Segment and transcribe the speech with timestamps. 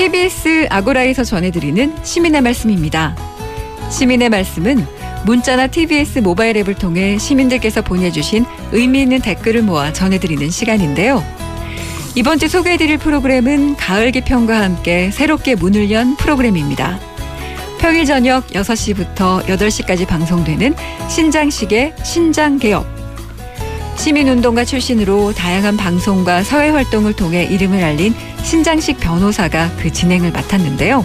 [0.00, 3.14] TBS 아고라에서 전해드리는 시민의 말씀입니다.
[3.90, 4.86] 시민의 말씀은
[5.26, 11.22] 문자나 TBS 모바일 앱을 통해 시민들께서 보내주신 의미 있는 댓글을 모아 전해드리는 시간인데요.
[12.14, 16.98] 이번 주 소개해드릴 프로그램은 가을 개편과 함께 새롭게 문을 연 프로그램입니다.
[17.78, 20.74] 평일 저녁 6시부터 8시까지 방송되는
[21.10, 22.99] 신장식의 신장개업.
[24.00, 31.04] 시민운동가 출신으로 다양한 방송과 사회 활동을 통해 이름을 알린 신장식 변호사가 그 진행을 맡았는데요.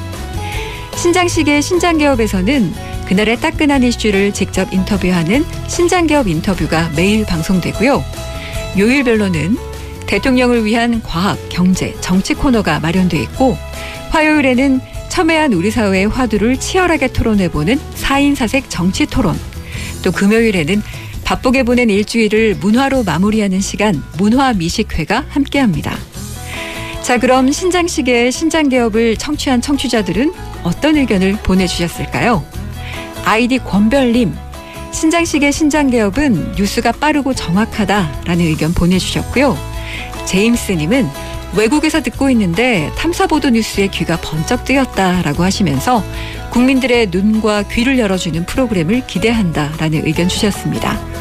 [0.96, 2.74] 신장식의 신장개업에서는
[3.06, 8.02] 그날의 따끈한 이슈를 직접 인터뷰하는 신장개업 인터뷰가 매일 방송되고요.
[8.80, 9.58] 요일별로는
[10.08, 13.58] 대통령을 위한 과학, 경제, 정치 코너가 마련돼 있고
[14.12, 19.38] 화요일에는 첨예한 우리 사회의 화두를 치열하게 토론해보는 4인 사색 정치 토론
[20.02, 20.82] 또 금요일에는
[21.26, 25.98] 바쁘게 보낸 일주일을 문화로 마무리하는 시간 문화 미식회가 함께합니다.
[27.02, 32.46] 자 그럼 신장식의 신장 개업을 청취한 청취자들은 어떤 의견을 보내주셨을까요?
[33.26, 34.34] 아이디 권별님
[34.92, 39.58] 신장식의 신장 개업은 뉴스가 빠르고 정확하다라는 의견 보내주셨고요.
[40.26, 41.08] 제임스님은
[41.58, 46.04] 외국에서 듣고 있는데 탐사보도 뉴스에 귀가 번쩍 뜨였다라고 하시면서
[46.52, 51.15] 국민들의 눈과 귀를 열어주는 프로그램을 기대한다라는 의견 주셨습니다.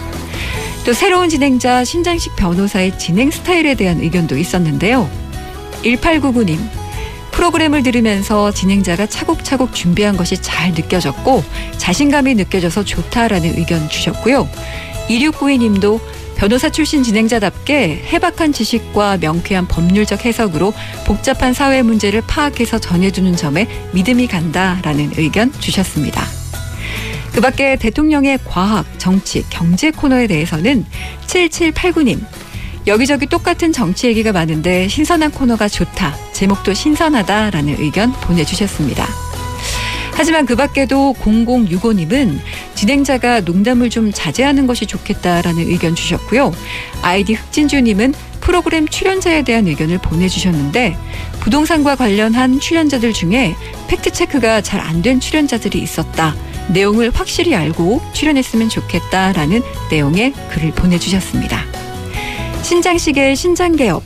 [0.84, 5.08] 또 새로운 진행자 신장식 변호사의 진행 스타일에 대한 의견도 있었는데요.
[5.82, 6.58] 1899님,
[7.32, 11.42] 프로그램을 들으면서 진행자가 차곡차곡 준비한 것이 잘 느껴졌고
[11.78, 14.48] 자신감이 느껴져서 좋다라는 의견 주셨고요.
[15.08, 16.00] 2692님도
[16.36, 20.74] 변호사 출신 진행자답게 해박한 지식과 명쾌한 법률적 해석으로
[21.06, 26.33] 복잡한 사회 문제를 파악해서 전해주는 점에 믿음이 간다라는 의견 주셨습니다.
[27.34, 30.84] 그 밖에 대통령의 과학, 정치, 경제 코너에 대해서는
[31.26, 32.20] 7789님,
[32.86, 36.14] 여기저기 똑같은 정치 얘기가 많은데 신선한 코너가 좋다.
[36.32, 39.08] 제목도 신선하다라는 의견 보내주셨습니다.
[40.12, 42.38] 하지만 그 밖에도 0065님은
[42.76, 46.52] 진행자가 농담을 좀 자제하는 것이 좋겠다라는 의견 주셨고요.
[47.02, 48.14] 아이디 흑진주님은
[48.44, 50.96] 프로그램 출연자에 대한 의견을 보내주셨는데
[51.40, 53.54] 부동산과 관련한 출연자들 중에
[53.88, 56.34] 팩트체크가 잘 안 된 출연자들이 있었다.
[56.68, 59.60] 내용을 확실히 알고 출연했으면 좋겠다라는
[59.90, 61.62] 내용의 글을 보내주셨습니다.
[62.62, 64.02] 신장식의 신장개업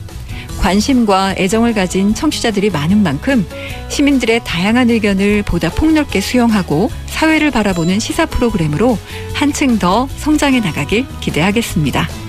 [0.59, 3.47] 관심과 애정을 가진 청취자들이 많은 만큼
[3.87, 8.97] 시민들의 다양한 의견을 보다 폭넓게 수용하고 사회를 바라보는 시사 프로그램으로
[9.33, 12.28] 한층 더 성장해 나가길 기대하겠습니다.